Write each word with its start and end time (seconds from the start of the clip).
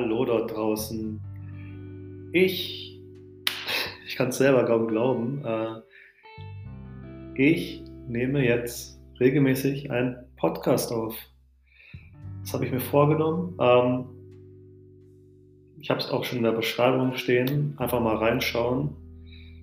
Hallo 0.00 0.24
dort 0.24 0.50
draußen. 0.50 1.20
Ich, 2.32 2.98
ich 4.06 4.16
kann 4.16 4.28
es 4.30 4.38
selber 4.38 4.64
kaum 4.64 4.88
glauben, 4.88 5.44
äh, 5.44 5.82
ich 7.34 7.84
nehme 8.08 8.42
jetzt 8.42 8.98
regelmäßig 9.20 9.90
einen 9.90 10.16
Podcast 10.38 10.90
auf. 10.90 11.14
Das 12.40 12.54
habe 12.54 12.64
ich 12.64 12.72
mir 12.72 12.80
vorgenommen. 12.80 13.58
Ähm, 13.60 14.06
ich 15.78 15.90
habe 15.90 16.00
es 16.00 16.08
auch 16.08 16.24
schon 16.24 16.38
in 16.38 16.44
der 16.44 16.52
Beschreibung 16.52 17.14
stehen. 17.16 17.74
Einfach 17.76 18.00
mal 18.00 18.16
reinschauen. 18.16 18.96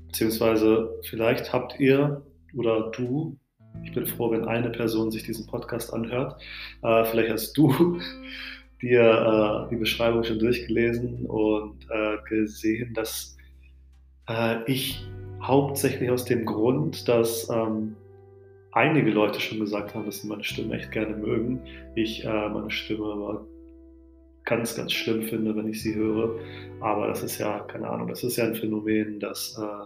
Beziehungsweise 0.06 1.00
vielleicht 1.02 1.52
habt 1.52 1.80
ihr 1.80 2.22
oder 2.56 2.92
du, 2.92 3.40
ich 3.84 3.92
bin 3.92 4.06
froh, 4.06 4.30
wenn 4.30 4.46
eine 4.46 4.70
Person 4.70 5.10
sich 5.10 5.24
diesen 5.24 5.48
Podcast 5.48 5.92
anhört. 5.92 6.40
Äh, 6.84 7.06
vielleicht 7.06 7.32
hast 7.32 7.58
du 7.58 8.00
dir 8.82 9.68
äh, 9.68 9.70
die 9.70 9.78
Beschreibung 9.78 10.24
schon 10.24 10.40
durchgelesen 10.40 11.26
und 11.26 11.88
äh, 11.90 12.18
gesehen, 12.30 12.94
dass 12.94 13.38
äh, 14.30 14.64
ich 14.66 15.06
hauptsächlich 15.42 16.10
aus 16.10 16.26
dem 16.26 16.46
Grund, 16.46 17.08
dass 17.08 17.50
ähm, 17.50 17.96
einige 18.72 19.12
Leute 19.12 19.40
schon 19.40 19.60
gesagt 19.60 19.96
haben, 19.96 20.06
dass 20.06 20.22
sie 20.22 20.28
meine 20.28 20.44
Stimme 20.44 20.76
echt 20.76 20.92
gerne 20.92 21.16
mögen. 21.16 21.62
Ich 21.96 22.26
äh, 22.26 22.50
meine 22.50 22.70
Stimme 22.70 23.06
aber 23.06 23.48
ganz, 24.46 24.76
ganz 24.76 24.94
schlimm 24.94 25.24
finde, 25.24 25.56
wenn 25.56 25.68
ich 25.68 25.82
sie 25.82 25.96
höre. 25.96 26.40
Aber 26.80 27.08
das 27.08 27.24
ist 27.24 27.38
ja, 27.38 27.60
keine 27.62 27.90
Ahnung, 27.90 28.08
das 28.08 28.24
ist 28.24 28.38
ja 28.38 28.46
ein 28.46 28.56
Phänomen, 28.56 29.20
das 29.20 29.60
äh, 29.62 29.86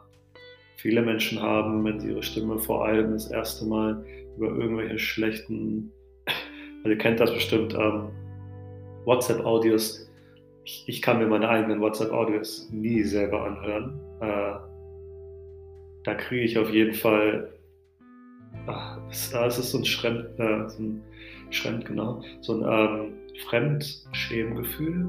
viele 0.77 1.01
Menschen 1.01 1.41
haben, 1.41 1.83
wenn 1.83 1.99
sie 1.99 2.09
ihre 2.09 2.23
Stimme 2.23 2.59
vor 2.59 2.85
allem 2.85 3.11
das 3.11 3.29
erste 3.29 3.65
Mal 3.65 4.05
über 4.37 4.47
irgendwelche 4.47 4.99
schlechten, 4.99 5.91
also 6.83 6.89
ihr 6.89 6.97
kennt 6.97 7.19
das 7.19 7.33
bestimmt, 7.33 7.73
ähm, 7.73 8.09
WhatsApp-Audios. 9.05 10.09
Ich, 10.63 10.83
ich, 10.87 11.01
kann 11.01 11.19
mir 11.19 11.27
meine 11.27 11.49
eigenen 11.49 11.81
WhatsApp-Audios 11.81 12.69
nie 12.71 13.03
selber 13.03 13.45
anhören. 13.45 13.99
Äh, 14.19 14.53
da 16.03 16.15
kriege 16.15 16.43
ich 16.43 16.57
auf 16.57 16.71
jeden 16.71 16.93
Fall, 16.93 17.51
ach, 18.67 18.99
es, 19.09 19.33
es 19.33 19.57
ist 19.57 19.71
so 19.71 19.79
ein 19.79 19.85
Schrem, 19.85 20.25
äh, 20.37 20.69
so 20.69 20.83
ein 20.83 21.03
Schrem, 21.49 21.83
genau, 21.83 22.21
so 22.41 22.61
ein 22.61 22.63
ähm, 22.63 23.13
Fremdschämgefühl. 23.49 25.07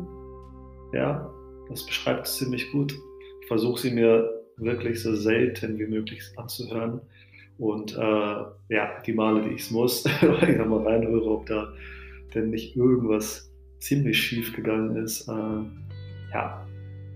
Ja, 0.93 1.31
das 1.69 1.87
beschreibt 1.87 2.27
es 2.27 2.37
ziemlich 2.37 2.71
gut. 2.73 2.95
Ich 3.43 3.49
versuche 3.49 3.81
sie 3.81 3.91
mir 3.91 4.43
wirklich 4.57 5.03
so 5.03 5.15
selten 5.15 5.79
wie 5.79 5.87
möglich 5.87 6.23
anzuhören. 6.37 7.01
Und 7.59 7.97
äh, 7.97 8.45
ja, 8.69 9.01
die 9.07 9.13
Male, 9.13 9.43
die 9.43 9.55
ich 9.55 9.63
es 9.63 9.71
muss, 9.71 10.05
weil 10.21 10.51
ich 10.51 10.57
da 10.57 10.65
mal 10.65 10.83
reinhöre, 10.83 11.31
ob 11.31 11.47
da 11.47 11.73
denn 12.35 12.51
nicht 12.51 12.77
irgendwas 12.77 13.52
ziemlich 13.83 14.23
schief 14.23 14.55
gegangen 14.55 14.97
ist, 14.97 15.29
äh, 15.29 16.33
ja, 16.33 16.67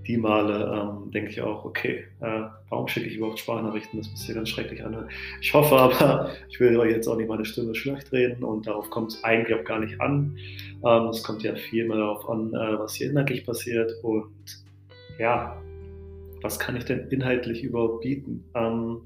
die 0.06 0.17
Male 0.17 0.72
ähm, 0.72 1.11
denke 1.11 1.31
ich 1.31 1.41
auch, 1.41 1.64
okay, 1.64 2.05
äh, 2.20 2.42
warum 2.69 2.86
schicke 2.86 3.09
ich 3.09 3.17
überhaupt 3.17 3.39
Sprachnachrichten? 3.39 3.98
Das 3.98 4.11
muss 4.11 4.25
sich 4.25 4.34
ganz 4.34 4.48
schrecklich 4.48 4.84
an. 4.84 5.09
Ich 5.41 5.53
hoffe 5.53 5.77
aber, 5.77 6.31
ich 6.48 6.61
will 6.61 6.77
euch 6.77 6.92
jetzt 6.92 7.09
auch 7.09 7.17
nicht 7.17 7.28
meine 7.28 7.44
Stimme 7.44 7.75
schlecht 7.75 8.12
reden 8.12 8.44
und 8.44 8.67
darauf 8.67 8.89
kommt 8.91 9.12
es 9.12 9.25
eigentlich 9.25 9.59
auch 9.59 9.64
gar 9.64 9.81
nicht 9.81 10.00
an. 10.00 10.37
Ähm, 10.84 11.09
es 11.09 11.22
kommt 11.22 11.42
ja 11.42 11.55
viel 11.55 11.87
mehr 11.89 11.98
darauf 11.98 12.28
an, 12.28 12.53
äh, 12.53 12.78
was 12.78 12.94
hier 12.94 13.11
inhaltlich 13.11 13.44
passiert 13.44 13.92
und 14.03 14.31
ja, 15.19 15.61
was 16.42 16.59
kann 16.59 16.77
ich 16.77 16.84
denn 16.84 17.09
inhaltlich 17.11 17.62
überhaupt 17.62 18.03
bieten? 18.03 18.44
Ähm, 18.55 19.00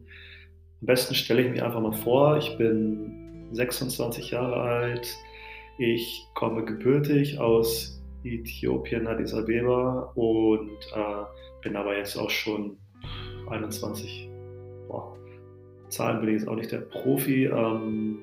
am 0.80 0.86
besten 0.86 1.14
stelle 1.14 1.42
ich 1.42 1.50
mich 1.50 1.62
einfach 1.62 1.80
mal 1.80 1.92
vor, 1.92 2.36
ich 2.38 2.56
bin 2.58 3.48
26 3.52 4.30
Jahre 4.30 4.60
alt, 4.60 5.16
ich 5.80 6.28
komme 6.34 6.62
gebürtig 6.62 7.40
aus 7.40 8.02
Äthiopien, 8.22 9.06
Addis 9.06 9.32
Abeba 9.32 10.12
und 10.14 10.78
äh, 10.94 11.62
bin 11.62 11.74
aber 11.74 11.96
jetzt 11.96 12.18
auch 12.18 12.28
schon 12.28 12.76
21. 13.48 14.28
Boah, 14.88 15.16
Zahlen 15.88 16.20
bin 16.20 16.28
ich 16.28 16.40
jetzt 16.40 16.48
auch 16.48 16.56
nicht 16.56 16.70
der 16.70 16.80
Profi. 16.80 17.46
Ähm, 17.46 18.18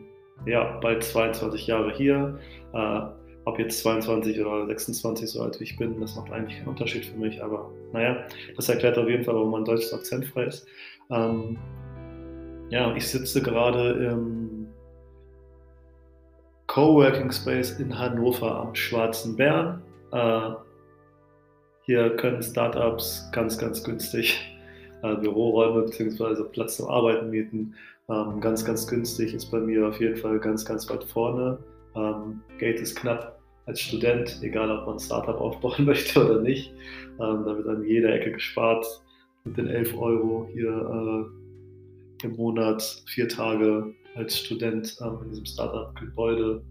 ja, 0.46 0.78
bald 0.81 1.04
22 1.04 1.66
Jahre 1.66 1.92
hier. 1.96 2.38
Äh, 2.74 3.02
ob 3.46 3.58
jetzt 3.58 3.80
22 3.80 4.40
oder 4.40 4.68
26 4.68 5.28
so 5.28 5.42
alt 5.42 5.60
wie 5.60 5.64
ich 5.64 5.78
bin, 5.78 6.00
das 6.00 6.16
macht 6.16 6.31
eigentlich 6.31 6.60
keinen 6.60 6.68
Unterschied 6.68 7.06
für 7.06 7.18
mich. 7.18 7.44
Aber 7.44 7.72
naja, 7.92 8.24
das 8.56 8.70
erklärt 8.70 9.00
auf 9.00 9.10
jeden 9.10 9.24
Fall, 9.24 9.34
warum 9.34 9.50
mein 9.50 9.66
deutsches 9.66 9.94
Akzent 9.96 10.26
frei 10.28 10.44
ist. 10.44 10.68
Ähm, 11.10 11.58
ja, 12.70 12.96
ich 12.96 13.08
sitze 13.08 13.42
gerade 13.42 14.12
im 14.12 14.56
Coworking 16.78 17.32
Space 17.32 17.80
in 17.80 17.98
Hannover 17.98 18.56
am 18.56 18.76
Schwarzen 18.76 19.36
Bären. 19.36 19.82
Äh, 20.12 20.52
hier 21.82 22.16
können 22.18 22.44
Startups 22.44 23.28
ganz, 23.32 23.58
ganz 23.58 23.84
günstig 23.84 24.40
äh, 25.02 25.16
Büroräume 25.16 25.86
bzw. 25.86 26.44
Platz 26.52 26.78
zum 26.78 26.88
Arbeiten 26.88 27.32
mieten. 27.32 27.74
Ähm, 28.10 28.40
ganz, 28.42 28.64
ganz 28.64 28.86
günstig 28.86 29.34
ist 29.34 29.50
bei 29.50 29.60
mir 29.60 29.88
auf 29.88 30.00
jeden 30.00 30.18
Fall 30.18 30.38
ganz, 30.38 30.66
ganz 30.66 30.88
weit 30.88 31.04
vorne. 31.04 31.58
Ähm, 31.96 32.44
Geld 32.60 32.80
ist 32.80 32.96
knapp 32.96 33.40
als 33.66 33.80
Student, 33.80 34.38
egal 34.44 34.70
ob 34.70 34.86
man 34.86 35.00
Startup 35.00 35.36
aufbauen 35.42 35.84
möchte 35.84 36.24
oder 36.24 36.44
nicht. 36.44 36.76
Ähm, 37.20 37.44
da 37.44 37.58
wird 37.58 37.68
an 37.68 37.86
jeder 37.86 38.14
Ecke 38.14 38.34
gespart 38.34 38.86
mit 39.46 39.58
den 39.58 39.66
11 39.66 39.98
Euro 39.98 40.48
hier 40.54 41.26
äh, 42.22 42.28
im 42.28 42.36
Monat, 42.36 43.02
vier 43.08 43.28
Tage 43.28 43.96
als 44.18 44.38
Student 44.38 44.98
ähm, 45.02 45.20
in 45.24 45.30
diesem 45.30 45.46
Startup-Gebäude 45.46 46.64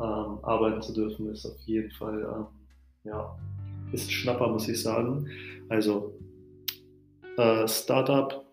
ähm, 0.00 0.38
arbeiten 0.42 0.82
zu 0.82 0.92
dürfen, 0.92 1.30
ist 1.30 1.44
auf 1.46 1.58
jeden 1.66 1.90
Fall 1.92 2.22
ähm, 2.22 2.46
ja, 3.04 3.36
ist 3.92 4.12
Schnapper, 4.12 4.48
muss 4.48 4.68
ich 4.68 4.82
sagen. 4.82 5.28
Also 5.68 6.14
äh, 7.36 7.66
Startup 7.68 8.44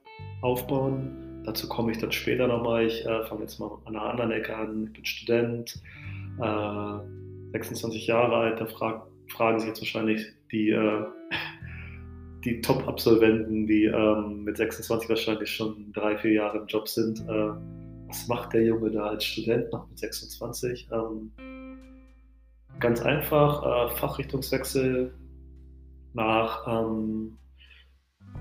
aufbauen, 0.41 1.43
dazu 1.45 1.67
komme 1.67 1.91
ich 1.91 1.97
dann 1.97 2.11
später 2.11 2.47
nochmal. 2.47 2.85
Ich 2.85 3.05
äh, 3.05 3.23
fange 3.25 3.41
jetzt 3.41 3.59
mal 3.59 3.71
an 3.85 3.95
einer 3.95 4.09
anderen 4.09 4.31
Ecke 4.31 4.55
an. 4.55 4.85
Ich 4.85 4.93
bin 4.93 5.05
Student, 5.05 5.81
äh, 6.39 6.99
26 7.53 8.07
Jahre 8.07 8.35
alt. 8.35 8.59
Da 8.59 8.65
frag, 8.65 9.07
fragen 9.29 9.59
sich 9.59 9.69
jetzt 9.69 9.81
wahrscheinlich 9.81 10.25
die, 10.51 10.69
äh, 10.69 11.05
die 12.43 12.61
Top-Absolventen, 12.61 13.67
die 13.67 13.85
ähm, 13.85 14.43
mit 14.43 14.57
26 14.57 15.09
wahrscheinlich 15.09 15.49
schon 15.49 15.91
drei, 15.93 16.17
vier 16.17 16.33
Jahre 16.33 16.59
im 16.59 16.67
Job 16.67 16.87
sind 16.87 17.19
äh, 17.27 17.80
was 18.11 18.27
macht 18.27 18.53
der 18.53 18.63
Junge 18.63 18.91
da 18.91 19.05
als 19.05 19.23
Student 19.23 19.71
noch 19.71 19.87
mit 19.87 19.97
26? 19.97 20.89
Ähm, 20.91 21.31
ganz 22.79 23.01
einfach, 23.01 23.63
äh, 23.63 23.95
Fachrichtungswechsel 23.95 25.13
nach 26.13 26.67
ähm, 26.67 27.37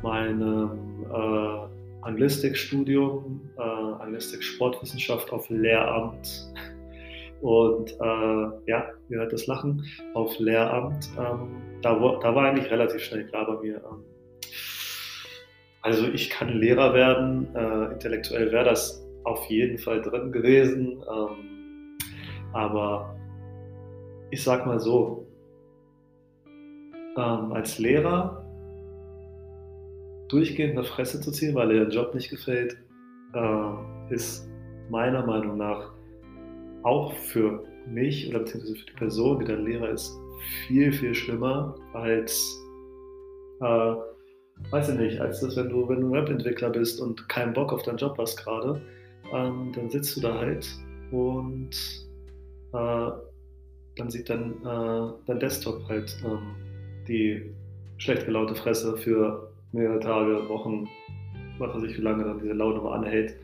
meinem 0.03 1.05
äh, 1.05 2.03
Anglistikstudium, 2.03 3.49
äh, 3.57 3.63
Anglistik-Sportwissenschaft 3.63 5.31
auf 5.33 5.49
Lehramt 5.51 6.53
und 7.43 7.93
äh, 7.93 8.71
ja, 8.71 8.91
ihr 9.09 9.19
hört 9.19 9.33
das 9.33 9.47
Lachen, 9.47 9.87
auf 10.15 10.37
Lehramt. 10.41 11.09
Ähm, 11.17 11.63
da, 11.81 11.95
da, 11.95 12.35
war 12.35 12.45
eigentlich 12.45 12.71
relativ 12.73 13.03
schnell 13.03 13.25
klar 13.29 13.47
bei 13.47 13.63
mir, 13.63 13.77
ähm, 13.77 14.05
also 15.83 16.09
ich 16.09 16.29
kann 16.29 16.49
Lehrer 16.49 16.93
werden, 16.93 17.55
äh, 17.55 17.93
intellektuell 17.93 18.51
wäre 18.51 18.65
das 18.65 19.07
auf 19.25 19.45
jeden 19.47 19.79
Fall 19.79 20.03
drin 20.03 20.33
gewesen. 20.33 21.03
Ähm, 21.03 21.99
aber 22.53 23.17
ich 24.31 24.43
sag 24.43 24.67
mal 24.67 24.81
so, 24.81 25.27
ähm, 27.17 27.53
als 27.53 27.79
Lehrer 27.79 28.45
durchgehend 30.29 30.77
eine 30.77 30.85
Fresse 30.85 31.21
zu 31.21 31.33
ziehen, 31.33 31.55
weil 31.55 31.69
dir 31.69 31.85
der 31.87 31.89
Job 31.89 32.15
nicht 32.15 32.31
gefällt, 32.31 32.77
äh, 33.35 34.15
ist 34.15 34.49
meiner 34.89 35.25
Meinung 35.27 35.57
nach 35.57 35.93
auch 36.83 37.13
für 37.13 37.65
mich 37.87 38.29
oder 38.29 38.41
beziehungsweise 38.41 38.77
für 38.77 38.87
die 38.87 38.97
Person, 38.97 39.39
die 39.41 39.45
dann 39.47 39.65
Lehrer 39.65 39.91
ist, 39.91 40.17
viel, 40.67 40.93
viel 40.93 41.15
schlimmer 41.15 41.75
als, 41.93 42.59
äh, 43.61 43.95
weiß 44.71 44.91
ich 44.91 44.99
nicht, 44.99 45.21
als 45.21 45.41
das, 45.41 45.57
wenn 45.57 45.69
du, 45.69 45.89
wenn 45.89 46.01
du 46.01 46.11
Webentwickler 46.11 46.71
bist 46.71 47.01
und 47.01 47.29
keinen 47.29 47.53
Bock 47.53 47.73
auf 47.73 47.83
deinen 47.83 47.99
Job 47.99 48.17
hast 48.19 48.37
gerade 48.37 48.81
ähm, 49.33 49.73
dann 49.75 49.91
sitzt 49.91 50.17
du 50.17 50.21
da 50.21 50.39
halt 50.39 50.69
und 51.11 51.71
äh, 52.73 53.11
dann 53.97 54.11
sieht 54.11 54.31
dann 54.31 54.53
äh, 54.65 55.13
dein 55.27 55.41
Desktop 55.41 55.89
halt 55.89 56.17
ähm, 56.25 56.55
die 57.07 57.53
schlecht 57.99 58.27
gelaute 58.27 58.55
Fresse 58.55 58.97
für 58.97 59.53
mehrere 59.73 60.01
Tage, 60.01 60.49
Wochen, 60.49 60.89
was 61.59 61.75
weiß 61.75 61.83
ich, 61.85 61.99
wie 61.99 62.03
lange 62.03 62.25
dann 62.25 62.39
diese 62.39 62.55
Laune 62.55 62.81
mal 62.81 62.99
anhält. 62.99 63.37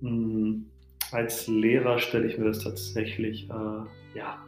Mhm. 0.00 0.66
Als 1.10 1.46
Lehrer 1.46 1.98
stelle 1.98 2.26
ich 2.26 2.38
mir 2.38 2.46
das 2.46 2.60
tatsächlich 2.60 3.48
äh, 3.50 4.18
ja, 4.18 4.42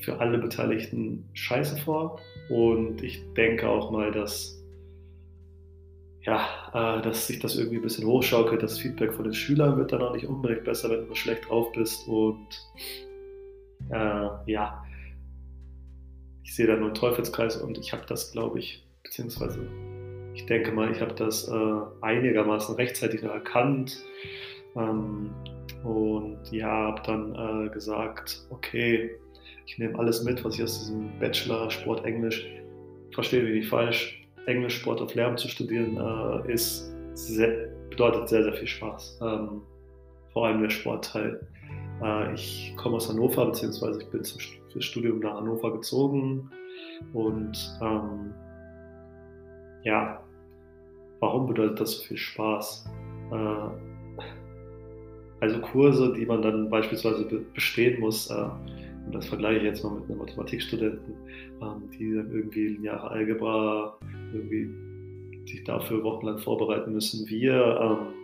für 0.00 0.18
alle 0.20 0.36
Beteiligten 0.38 1.24
scheiße 1.32 1.78
vor 1.78 2.20
und 2.50 3.02
ich 3.02 3.22
denke 3.34 3.68
auch 3.68 3.90
mal, 3.90 4.12
dass 4.12 4.61
ja, 6.24 6.46
äh, 6.72 7.02
dass 7.02 7.26
sich 7.26 7.38
das 7.40 7.56
irgendwie 7.56 7.76
ein 7.76 7.82
bisschen 7.82 8.06
hochschaukelt. 8.06 8.62
Das 8.62 8.78
Feedback 8.78 9.12
von 9.12 9.24
den 9.24 9.34
Schülern 9.34 9.76
wird 9.76 9.92
dann 9.92 10.02
auch 10.02 10.14
nicht 10.14 10.26
unbedingt 10.26 10.64
besser, 10.64 10.90
wenn 10.90 11.08
du 11.08 11.14
schlecht 11.14 11.48
drauf 11.48 11.72
bist. 11.72 12.06
Und 12.06 12.46
äh, 13.90 14.28
ja, 14.46 14.84
ich 16.44 16.54
sehe 16.54 16.66
da 16.66 16.76
nur 16.76 16.86
einen 16.86 16.94
Teufelskreis 16.94 17.56
und 17.56 17.78
ich 17.78 17.92
habe 17.92 18.04
das, 18.06 18.32
glaube 18.32 18.58
ich, 18.58 18.86
beziehungsweise 19.02 19.66
ich 20.34 20.46
denke 20.46 20.72
mal, 20.72 20.90
ich 20.90 21.00
habe 21.00 21.14
das 21.14 21.48
äh, 21.48 21.80
einigermaßen 22.00 22.74
rechtzeitig 22.76 23.22
erkannt 23.22 23.98
ähm, 24.76 25.30
und 25.84 26.38
ja, 26.50 26.68
habe 26.68 27.02
dann 27.04 27.66
äh, 27.66 27.68
gesagt, 27.70 28.46
okay, 28.50 29.10
ich 29.66 29.78
nehme 29.78 29.98
alles 29.98 30.24
mit, 30.24 30.42
was 30.44 30.54
ich 30.54 30.62
aus 30.62 30.78
diesem 30.78 31.18
Bachelor 31.18 31.70
Sport 31.70 32.04
Englisch, 32.04 32.46
verstehe 33.12 33.42
mich 33.42 33.54
nicht 33.54 33.68
falsch, 33.68 34.21
Englisch 34.46 34.80
Sport 34.80 35.00
auf 35.00 35.14
Lärm 35.14 35.36
zu 35.36 35.48
studieren 35.48 35.96
äh, 35.96 36.52
ist 36.52 36.92
sehr, 37.14 37.68
bedeutet 37.90 38.28
sehr, 38.28 38.42
sehr 38.42 38.54
viel 38.54 38.66
Spaß. 38.66 39.20
Ähm, 39.22 39.62
vor 40.32 40.46
allem 40.46 40.62
der 40.62 40.70
Sportteil. 40.70 41.46
Äh, 42.02 42.34
ich 42.34 42.74
komme 42.76 42.96
aus 42.96 43.08
Hannover, 43.08 43.46
beziehungsweise 43.46 44.00
ich 44.02 44.08
bin 44.08 44.24
zum, 44.24 44.40
Studium 44.80 45.18
nach 45.18 45.34
Hannover 45.34 45.74
gezogen 45.74 46.50
und 47.12 47.78
ähm, 47.82 48.32
ja, 49.82 50.24
warum 51.20 51.46
bedeutet 51.46 51.78
das 51.78 51.98
so 51.98 52.02
viel 52.04 52.16
Spaß? 52.16 52.88
Äh, 53.32 53.68
also 55.40 55.60
Kurse, 55.60 56.14
die 56.14 56.24
man 56.24 56.40
dann 56.40 56.70
beispielsweise 56.70 57.24
bestehen 57.52 58.00
muss, 58.00 58.30
äh, 58.30 58.48
und 59.06 59.14
das 59.14 59.26
vergleiche 59.26 59.58
ich 59.58 59.64
jetzt 59.64 59.84
mal 59.84 59.94
mit 59.94 60.08
einem 60.08 60.18
Mathematikstudenten, 60.18 61.14
ähm, 61.60 61.90
die 61.90 62.14
dann 62.14 62.30
irgendwie 62.30 62.68
lineare 62.68 63.10
Algebra 63.10 63.98
irgendwie 64.32 64.70
sich 65.46 65.64
dafür 65.64 66.02
wochenlang 66.02 66.38
vorbereiten 66.38 66.92
müssen. 66.92 67.28
Wir 67.28 67.78
ähm, 67.80 68.22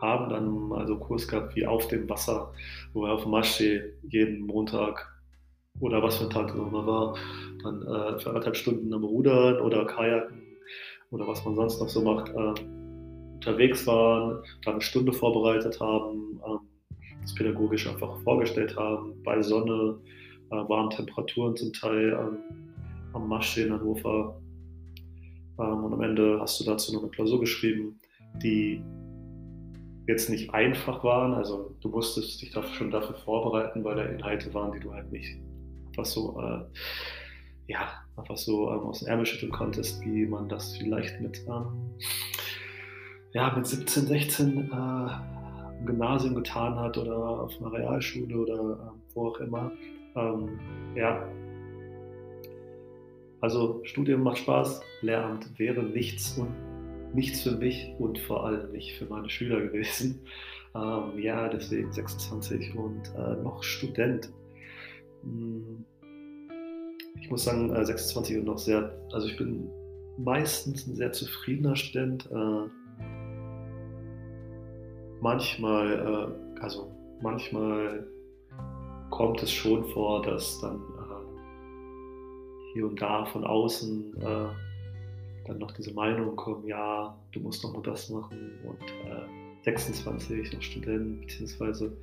haben 0.00 0.28
dann 0.28 0.68
mal 0.68 0.86
so 0.86 0.96
Kurs 0.96 1.26
gehabt 1.26 1.56
wie 1.56 1.66
auf 1.66 1.88
dem 1.88 2.08
Wasser, 2.08 2.52
wo 2.92 3.02
wir 3.02 3.12
auf 3.12 3.22
dem 3.22 3.30
Maschsee 3.30 3.82
jeden 4.08 4.46
Montag 4.46 5.12
oder 5.80 6.02
was 6.02 6.18
für 6.18 6.24
ein 6.24 6.30
Tag 6.30 6.48
das 6.48 6.56
immer 6.56 6.86
war, 6.86 7.16
dann 7.62 7.82
äh, 7.82 8.18
für 8.18 8.30
anderthalb 8.30 8.56
Stunden 8.56 8.92
am 8.92 9.04
Rudern 9.04 9.60
oder 9.60 9.84
Kajaken 9.84 10.42
oder 11.10 11.26
was 11.26 11.44
man 11.44 11.54
sonst 11.54 11.80
noch 11.80 11.88
so 11.88 12.02
macht, 12.02 12.30
äh, 12.30 12.54
unterwegs 13.34 13.86
waren, 13.86 14.42
dann 14.64 14.74
eine 14.74 14.82
Stunde 14.82 15.12
vorbereitet 15.12 15.80
haben, 15.80 16.40
äh, 16.44 16.58
das 17.20 17.34
pädagogisch 17.34 17.86
einfach 17.88 18.18
vorgestellt 18.22 18.76
haben, 18.76 19.14
bei 19.22 19.42
Sonne, 19.42 19.98
äh, 20.50 20.56
warmen 20.56 20.90
Temperaturen 20.90 21.56
zum 21.56 21.72
Teil 21.72 22.12
ähm, 22.12 22.38
am 23.12 23.28
Maschsee 23.28 23.64
in 23.64 23.72
Hannover. 23.72 24.40
Ähm, 25.58 25.84
und 25.84 25.92
am 25.92 26.02
Ende 26.02 26.38
hast 26.40 26.60
du 26.60 26.64
dazu 26.64 26.92
noch 26.92 27.02
eine 27.02 27.10
Klausur 27.10 27.40
geschrieben, 27.40 27.98
die 28.42 28.82
jetzt 30.06 30.30
nicht 30.30 30.52
einfach 30.54 31.02
waren. 31.04 31.34
Also 31.34 31.76
du 31.80 31.88
musstest 31.88 32.40
dich 32.42 32.50
dafür, 32.50 32.74
schon 32.74 32.90
dafür 32.90 33.16
vorbereiten, 33.16 33.84
weil 33.84 33.96
da 33.96 34.04
Inhalte 34.04 34.52
waren, 34.54 34.72
die 34.72 34.80
du 34.80 34.92
halt 34.92 35.10
nicht 35.10 35.36
einfach 35.88 36.04
so, 36.04 36.40
äh, 36.40 36.64
ja, 37.68 37.88
einfach 38.16 38.36
so 38.36 38.70
ähm, 38.70 38.80
aus 38.80 39.00
dem 39.00 39.08
Ärmel 39.08 39.26
schütteln 39.26 39.52
konntest, 39.52 40.00
wie 40.02 40.26
man 40.26 40.48
das 40.48 40.76
vielleicht 40.76 41.20
mit, 41.20 41.44
ähm, 41.48 41.94
ja, 43.32 43.52
mit 43.56 43.66
17, 43.66 44.06
16 44.06 44.70
äh, 44.70 45.78
im 45.80 45.86
Gymnasium 45.86 46.34
getan 46.34 46.76
hat 46.76 46.96
oder 46.96 47.16
auf 47.16 47.52
einer 47.60 47.72
Realschule 47.72 48.36
oder 48.36 48.60
ähm, 48.60 49.02
wo 49.14 49.28
auch 49.28 49.40
immer. 49.40 49.72
Ähm, 50.14 50.58
ja, 50.94 51.26
also 53.40 53.80
Studium 53.84 54.22
macht 54.22 54.38
Spaß, 54.38 54.80
Lehramt 55.02 55.58
wäre 55.58 55.82
nichts 55.82 56.38
und 56.38 56.54
nichts 57.14 57.42
für 57.42 57.52
mich 57.52 57.94
und 57.98 58.18
vor 58.18 58.44
allem 58.44 58.72
nicht 58.72 58.96
für 58.96 59.06
meine 59.06 59.28
Schüler 59.28 59.60
gewesen. 59.60 60.20
Ähm, 60.74 61.18
ja, 61.18 61.48
deswegen 61.48 61.92
26 61.92 62.74
und 62.76 63.02
äh, 63.16 63.36
noch 63.42 63.62
Student. 63.62 64.30
Hm. 65.22 65.84
Ich 67.20 67.30
muss 67.30 67.44
sagen, 67.44 67.74
äh, 67.74 67.84
26 67.84 68.38
und 68.38 68.44
noch 68.44 68.58
sehr, 68.58 68.92
also 69.12 69.26
ich 69.26 69.36
bin 69.36 69.68
meistens 70.18 70.86
ein 70.86 70.94
sehr 70.94 71.12
zufriedener 71.12 71.76
Student. 71.76 72.28
Äh, 72.30 72.68
manchmal, 75.20 76.36
äh, 76.56 76.60
also 76.60 76.90
manchmal 77.22 78.06
kommt 79.10 79.42
es 79.42 79.50
schon 79.50 79.84
vor, 79.86 80.22
dass 80.22 80.60
dann 80.60 80.80
hier 82.76 82.86
und 82.86 83.00
da 83.00 83.24
von 83.24 83.42
außen 83.42 84.14
äh, 84.20 85.46
dann 85.46 85.58
noch 85.58 85.70
diese 85.72 85.94
Meinung 85.94 86.36
kommen, 86.36 86.66
ja, 86.66 87.16
du 87.32 87.40
musst 87.40 87.64
noch 87.64 87.72
mal 87.72 87.82
das 87.82 88.10
machen 88.10 88.50
und 88.64 88.78
26 89.64 90.52
noch 90.52 90.62
Student, 90.62 91.22
beziehungsweise 91.22 91.96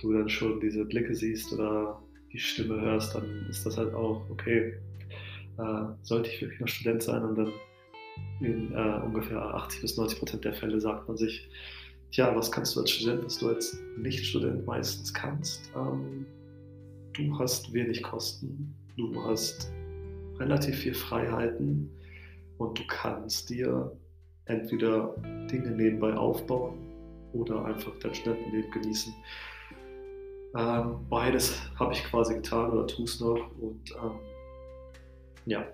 du 0.00 0.12
dann 0.12 0.28
schon 0.28 0.60
diese 0.60 0.84
Blicke 0.84 1.14
siehst 1.14 1.52
oder 1.52 1.98
die 2.32 2.38
Stimme 2.38 2.78
hörst, 2.80 3.14
dann 3.14 3.46
ist 3.48 3.64
das 3.64 3.78
halt 3.78 3.94
auch, 3.94 4.22
okay, 4.30 4.74
äh, 5.58 5.84
sollte 6.02 6.28
ich 6.30 6.40
wirklich 6.42 6.60
noch 6.60 6.68
Student 6.68 7.02
sein 7.02 7.22
und 7.22 7.38
dann 7.38 7.52
in 8.40 8.72
äh, 8.74 9.00
ungefähr 9.04 9.42
80 9.42 9.80
bis 9.80 9.96
90 9.96 10.18
Prozent 10.18 10.44
der 10.44 10.52
Fälle 10.52 10.78
sagt 10.80 11.08
man 11.08 11.16
sich, 11.16 11.48
Tja, 12.10 12.34
was 12.34 12.50
kannst 12.50 12.74
du 12.74 12.80
als 12.80 12.90
Student, 12.90 13.24
was 13.24 13.38
du 13.38 13.48
als 13.48 13.78
Nicht-Student 13.98 14.66
meistens 14.66 15.12
kannst? 15.12 15.70
Ähm, 15.76 16.24
du 17.12 17.38
hast 17.38 17.72
wenig 17.72 18.02
Kosten, 18.02 18.74
du 18.96 19.22
hast 19.24 19.70
relativ 20.38 20.76
viel 20.76 20.94
Freiheiten 20.94 21.90
und 22.58 22.78
du 22.78 22.82
kannst 22.86 23.50
dir 23.50 23.92
entweder 24.46 25.14
Dinge 25.50 25.70
nebenbei 25.70 26.14
aufbauen 26.14 26.78
oder 27.32 27.64
einfach 27.64 27.92
dein 28.00 28.14
Studentenleben 28.14 28.70
genießen. 28.70 29.14
Ähm, 30.56 31.06
beides 31.10 31.60
habe 31.78 31.92
ich 31.92 32.02
quasi 32.04 32.34
getan 32.34 32.70
oder 32.70 32.86
tue 32.86 33.04
es 33.04 33.20
noch 33.20 33.50
und 33.60 33.90
ähm, 34.02 34.18
ja, 35.44 35.66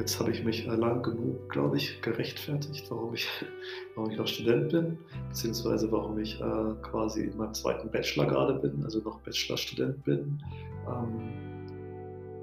Jetzt 0.00 0.18
habe 0.18 0.30
ich 0.30 0.42
mich 0.42 0.64
lang 0.64 1.02
genug, 1.02 1.50
glaube 1.50 1.76
ich, 1.76 2.00
gerechtfertigt, 2.00 2.90
warum 2.90 3.12
ich, 3.12 3.28
warum 3.94 4.10
ich 4.10 4.16
noch 4.16 4.26
Student 4.26 4.70
bin, 4.70 4.98
beziehungsweise 5.28 5.92
warum 5.92 6.18
ich 6.18 6.40
äh, 6.40 6.74
quasi 6.80 7.24
in 7.24 7.36
meinem 7.36 7.52
zweiten 7.52 7.90
Bachelor 7.90 8.26
gerade 8.26 8.54
bin, 8.54 8.82
also 8.82 9.00
noch 9.00 9.20
Bachelorstudent 9.20 10.02
bin. 10.04 10.42
Ähm, 10.88 11.49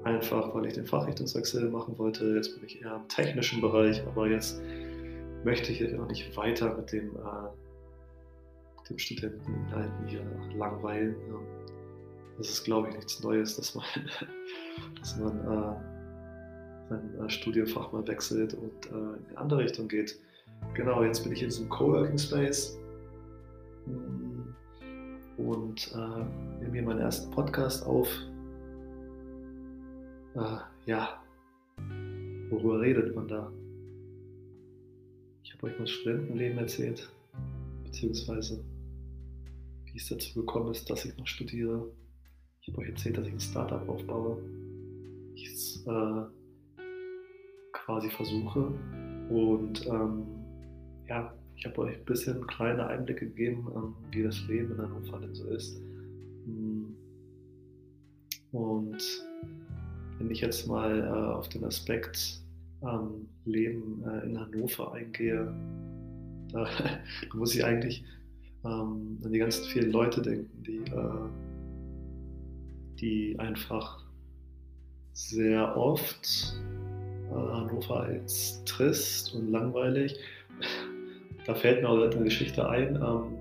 einfach, 0.08 0.54
weil 0.54 0.66
ich 0.66 0.74
den 0.74 0.86
Fachrichtungswechsel 0.86 1.68
machen 1.70 1.98
wollte. 1.98 2.34
Jetzt 2.34 2.54
bin 2.54 2.64
ich 2.64 2.82
eher 2.82 2.96
im 2.96 3.08
technischen 3.08 3.60
Bereich, 3.60 4.02
aber 4.06 4.28
jetzt 4.28 4.60
möchte 5.44 5.72
ich 5.72 5.98
auch 5.98 6.08
nicht 6.08 6.36
weiter 6.36 6.74
mit 6.74 6.92
dem, 6.92 7.16
äh, 7.16 8.88
dem 8.88 8.98
Studenteninhalten 8.98 10.06
hier 10.06 10.22
langweilen. 10.56 11.14
Das 12.38 12.48
ist, 12.48 12.64
glaube 12.64 12.88
ich, 12.88 12.94
nichts 12.94 13.22
Neues, 13.22 13.56
dass 13.56 13.74
man, 13.74 13.84
dass 15.00 15.16
man 15.18 15.38
äh, 15.40 15.76
sein 16.88 17.20
äh, 17.20 17.30
Studienfach 17.30 17.92
mal 17.92 18.06
wechselt 18.06 18.54
und 18.54 18.86
äh, 18.86 18.94
in 18.94 19.26
eine 19.28 19.38
andere 19.38 19.60
Richtung 19.60 19.88
geht. 19.88 20.18
Genau, 20.74 21.02
jetzt 21.02 21.22
bin 21.22 21.32
ich 21.32 21.42
in 21.42 21.48
diesem 21.48 21.68
Coworking 21.68 22.18
Space 22.18 22.78
mm, 23.86 25.40
und 25.40 25.92
äh, 25.94 26.60
nehme 26.60 26.72
hier 26.72 26.82
meinen 26.82 27.00
ersten 27.00 27.30
Podcast 27.30 27.86
auf. 27.86 28.08
Äh, 30.38 30.58
ja, 30.86 31.20
worüber 32.50 32.80
redet 32.80 33.14
man 33.16 33.26
da? 33.26 33.52
Ich 35.42 35.52
habe 35.54 35.66
euch 35.66 35.78
mal 35.78 35.86
Studentenleben 35.86 36.58
erzählt, 36.58 37.10
beziehungsweise 37.82 38.64
wie 39.86 39.96
es 39.96 40.08
dazu 40.08 40.34
gekommen 40.34 40.70
ist, 40.70 40.88
dass 40.88 41.04
ich 41.04 41.16
noch 41.16 41.26
studiere. 41.26 41.90
Ich 42.60 42.68
habe 42.68 42.82
euch 42.82 42.90
erzählt, 42.90 43.16
dass 43.16 43.26
ich 43.26 43.32
ein 43.32 43.40
Startup 43.40 43.88
aufbaue. 43.88 44.38
Ich 45.34 45.84
äh, 45.86 46.22
quasi 47.72 48.08
versuche. 48.10 48.72
Und 49.30 49.86
ähm, 49.86 50.24
ja, 51.08 51.34
ich 51.56 51.66
habe 51.66 51.78
euch 51.78 51.96
ein 51.96 52.04
bisschen 52.04 52.46
kleine 52.46 52.86
Einblicke 52.86 53.26
gegeben, 53.26 53.66
ähm, 53.74 53.94
wie 54.12 54.22
das 54.22 54.46
Leben 54.46 54.72
in 54.72 54.82
Hannover 54.82 55.18
denn 55.18 55.34
so 55.34 55.48
ist. 55.48 55.80
Mm. 56.46 56.92
Und 58.52 59.27
wenn 60.18 60.30
ich 60.30 60.40
jetzt 60.40 60.66
mal 60.66 61.00
äh, 61.00 61.34
auf 61.34 61.48
den 61.48 61.64
Aspekt 61.64 62.40
ähm, 62.82 63.28
Leben 63.44 64.02
äh, 64.04 64.26
in 64.26 64.38
Hannover 64.38 64.92
eingehe, 64.92 65.52
da, 66.52 66.66
muss 67.34 67.54
ich 67.54 67.64
eigentlich 67.64 68.04
ähm, 68.64 69.18
an 69.24 69.32
die 69.32 69.38
ganzen 69.38 69.64
vielen 69.66 69.92
Leute 69.92 70.22
denken, 70.22 70.62
die, 70.62 70.78
äh, 70.78 71.28
die 73.00 73.38
einfach 73.38 74.04
sehr 75.12 75.76
oft 75.76 76.56
äh, 77.30 77.34
Hannover 77.34 78.00
als 78.00 78.62
trist 78.64 79.34
und 79.34 79.50
langweilig. 79.50 80.16
Da 81.46 81.54
fällt 81.54 81.80
mir 81.80 81.88
auch 81.88 81.98
eine 81.98 82.24
Geschichte 82.24 82.68
ein. 82.68 82.96
Ähm, 82.96 83.38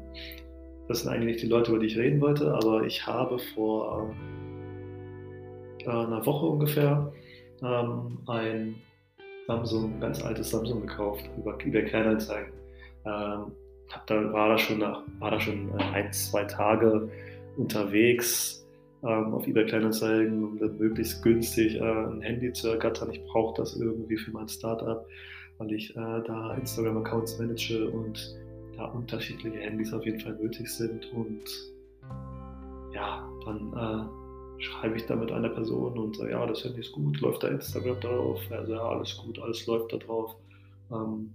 das 0.88 1.02
sind 1.02 1.12
eigentlich 1.12 1.26
nicht 1.26 1.42
die 1.42 1.48
Leute, 1.48 1.72
über 1.72 1.80
die 1.82 1.88
ich 1.88 1.98
reden 1.98 2.22
wollte, 2.22 2.54
aber 2.54 2.86
ich 2.86 3.06
habe 3.06 3.38
vor 3.38 4.16
ähm, 5.88 6.14
einer 6.14 6.26
Woche 6.26 6.46
ungefähr 6.46 7.12
ähm, 7.64 8.20
ein 8.28 8.76
Samsung, 9.48 10.00
ganz 10.00 10.24
altes 10.24 10.50
Samsung 10.50 10.82
gekauft 10.82 11.30
über 11.38 11.58
eBay 11.66 11.86
Kleinanzeigen. 11.86 12.54
da 13.04 14.34
war 14.34 14.50
da 14.50 14.58
schon, 14.58 14.82
war 14.82 15.32
da 15.32 15.40
schon 15.40 15.70
äh, 15.80 15.84
ein, 15.94 16.12
zwei 16.12 16.44
Tage 16.44 17.10
unterwegs 17.56 18.68
ähm, 19.04 19.34
auf 19.34 19.48
eBay 19.48 19.66
Kleinanzeigen, 19.66 20.44
um 20.44 20.60
dann 20.60 20.78
möglichst 20.78 21.24
günstig 21.24 21.76
äh, 21.76 21.82
ein 21.82 22.22
Handy 22.22 22.52
zu 22.52 22.70
ergattern. 22.70 23.12
Ich 23.12 23.24
brauche 23.26 23.62
das 23.62 23.76
irgendwie 23.76 24.18
für 24.18 24.32
mein 24.32 24.48
Startup, 24.48 25.06
weil 25.58 25.72
ich 25.72 25.92
äh, 25.92 26.24
da 26.26 26.56
Instagram-Accounts 26.56 27.40
manage 27.40 27.90
und 27.90 28.36
da 28.76 28.86
unterschiedliche 28.86 29.60
Handys 29.60 29.94
auf 29.94 30.06
jeden 30.06 30.20
Fall 30.20 30.36
nötig 30.36 30.70
sind. 30.70 31.12
Und 31.14 31.44
ja, 32.94 33.28
dann 33.46 33.74
äh, 33.74 34.27
schreibe 34.60 34.96
ich 34.98 35.06
da 35.06 35.16
mit 35.16 35.32
einer 35.32 35.50
Person 35.50 35.98
und 35.98 36.16
sage, 36.16 36.32
ja, 36.32 36.46
das 36.46 36.64
Handy 36.64 36.80
ist 36.80 36.92
gut, 36.92 37.20
läuft 37.22 37.44
da 37.44 37.50
Instagram 37.50 38.00
drauf? 38.00 38.42
Also 38.50 38.74
ja, 38.74 38.82
alles 38.82 39.18
gut, 39.18 39.40
alles 39.40 39.66
läuft 39.68 39.94
da 39.94 39.98
drauf. 39.98 40.36
Ähm, 40.92 41.34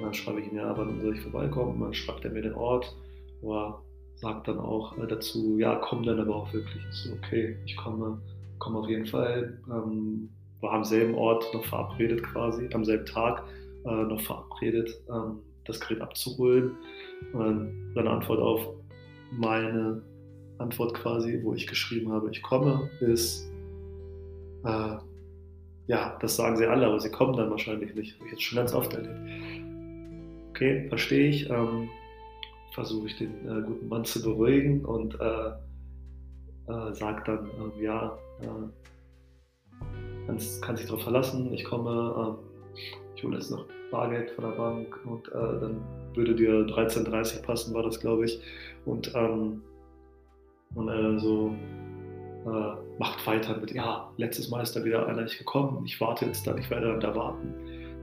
dann 0.00 0.14
schreibe 0.14 0.40
ich 0.40 0.48
ihm, 0.50 0.56
ja, 0.56 0.76
wann 0.76 1.00
soll 1.00 1.14
ich 1.14 1.22
vorbeikommen? 1.22 1.80
Dann 1.80 1.94
schreibt 1.94 2.24
er 2.24 2.30
mir 2.30 2.42
den 2.42 2.54
Ort, 2.54 2.94
aber 3.42 3.82
sagt 4.16 4.48
dann 4.48 4.58
auch 4.58 4.96
äh, 4.98 5.06
dazu, 5.06 5.58
ja, 5.58 5.76
komm 5.76 6.02
dann 6.02 6.20
aber 6.20 6.36
auch 6.36 6.52
wirklich. 6.52 6.82
Ich 6.90 6.96
so, 6.96 7.12
okay, 7.14 7.56
ich 7.64 7.76
komme, 7.76 8.20
komme 8.58 8.78
auf 8.80 8.88
jeden 8.88 9.06
Fall. 9.06 9.58
Ähm, 9.70 10.28
war 10.60 10.72
am 10.72 10.84
selben 10.84 11.14
Ort 11.14 11.52
noch 11.52 11.64
verabredet 11.64 12.22
quasi, 12.22 12.68
am 12.72 12.84
selben 12.84 13.06
Tag 13.06 13.44
äh, 13.84 14.04
noch 14.04 14.20
verabredet, 14.20 14.90
ähm, 15.08 15.40
das 15.64 15.80
Gerät 15.80 16.00
abzuholen. 16.00 16.72
Und 17.32 17.92
dann 17.94 18.08
Antwort 18.08 18.38
auf 18.38 18.60
meine 19.32 20.02
Antwort 20.58 20.94
quasi, 20.94 21.40
wo 21.42 21.54
ich 21.54 21.66
geschrieben 21.66 22.12
habe, 22.12 22.30
ich 22.30 22.42
komme, 22.42 22.90
ist, 23.00 23.48
äh, 24.64 24.96
ja, 25.86 26.18
das 26.20 26.36
sagen 26.36 26.56
sie 26.56 26.66
alle, 26.66 26.86
aber 26.86 26.98
sie 26.98 27.10
kommen 27.10 27.36
dann 27.36 27.50
wahrscheinlich 27.50 27.94
nicht. 27.94 28.16
Habe 28.16 28.26
ich 28.26 28.32
jetzt 28.32 28.42
schon 28.42 28.56
ganz 28.56 28.74
oft 28.74 28.92
erlebt. 28.94 29.20
Okay, 30.50 30.88
verstehe 30.88 31.28
ich. 31.28 31.50
Ähm, 31.50 31.88
Versuche 32.72 33.06
ich 33.06 33.16
den 33.16 33.30
äh, 33.48 33.62
guten 33.62 33.88
Mann 33.88 34.04
zu 34.04 34.22
beruhigen 34.22 34.84
und 34.84 35.18
äh, 35.18 35.48
äh, 36.68 36.92
sage 36.92 37.22
dann, 37.24 37.50
ähm, 37.58 37.72
ja, 37.80 38.18
äh, 38.42 39.86
kannst, 40.26 40.60
kann 40.60 40.76
sich 40.76 40.84
darauf 40.84 41.02
verlassen, 41.02 41.54
ich 41.54 41.64
komme, 41.64 42.36
ich 43.14 43.24
hole 43.24 43.36
jetzt 43.36 43.50
noch 43.50 43.64
Bargeld 43.90 44.30
von 44.32 44.44
der 44.44 44.56
Bank 44.56 45.00
und 45.06 45.26
äh, 45.28 45.60
dann 45.60 45.80
würde 46.14 46.34
dir 46.34 46.66
13,30 46.66 47.42
passen, 47.42 47.72
war 47.72 47.82
das, 47.82 47.98
glaube 47.98 48.26
ich. 48.26 48.42
Und, 48.84 49.14
ähm, 49.14 49.62
und 50.74 50.88
äh, 50.88 51.18
so 51.18 51.54
äh, 52.46 52.98
macht 52.98 53.26
weiter 53.26 53.56
mit, 53.58 53.72
ja, 53.72 54.10
letztes 54.16 54.50
Mal 54.50 54.62
ist 54.62 54.76
da 54.76 54.84
wieder 54.84 55.06
einer 55.06 55.22
nicht 55.22 55.38
gekommen, 55.38 55.84
ich 55.84 56.00
warte 56.00 56.26
jetzt 56.26 56.46
dann, 56.46 56.58
ich 56.58 56.70
werde 56.70 56.88
dann 56.88 57.00
da 57.00 57.14
warten. 57.14 57.54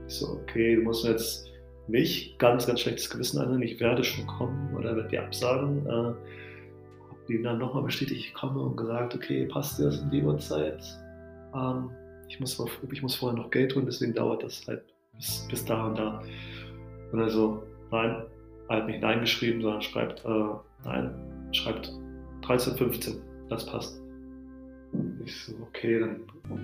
Ich 0.06 0.14
so, 0.14 0.38
okay, 0.42 0.76
du 0.76 0.82
musst 0.82 1.04
jetzt 1.04 1.48
nicht 1.88 2.38
ganz, 2.38 2.66
ganz 2.66 2.80
schlechtes 2.80 3.10
Gewissen 3.10 3.40
an, 3.40 3.60
ich 3.62 3.80
werde 3.80 4.04
schon 4.04 4.26
kommen 4.26 4.74
oder 4.76 4.96
werde 4.96 5.08
dir 5.08 5.22
absagen. 5.22 5.86
Äh, 5.86 7.32
ihm 7.32 7.42
dann 7.42 7.58
nochmal 7.58 7.82
bestätigt, 7.82 8.26
ich 8.26 8.34
komme 8.34 8.60
und 8.60 8.76
gesagt, 8.76 9.14
okay, 9.14 9.46
passt 9.46 9.78
dir 9.78 9.84
das 9.84 10.00
in 10.00 10.10
die 10.10 10.22
Uhrzeit? 10.22 10.82
Ähm, 11.54 11.90
ich, 12.28 12.38
muss, 12.40 12.62
ich 12.90 13.02
muss 13.02 13.14
vorher 13.14 13.38
noch 13.38 13.50
Geld 13.50 13.74
holen, 13.74 13.86
deswegen 13.86 14.14
dauert 14.14 14.42
das 14.42 14.66
halt 14.66 14.82
bis, 15.14 15.46
bis 15.50 15.64
da 15.64 15.86
und 15.86 15.98
da. 15.98 16.22
Und 17.12 17.20
also, 17.20 17.62
nein, 17.90 18.24
er 18.68 18.76
hat 18.76 18.86
nicht 18.86 19.00
Nein 19.00 19.20
geschrieben, 19.20 19.62
sondern 19.62 19.82
schreibt, 19.82 20.24
äh, 20.24 20.54
nein, 20.84 21.14
schreibt 21.52 21.92
13.15, 22.44 23.16
das 23.48 23.66
passt. 23.66 24.00
Ich 25.24 25.36
so, 25.44 25.54
okay, 25.62 26.00
dann 26.00 26.20
um 26.50 26.58